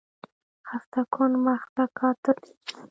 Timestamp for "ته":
1.75-1.83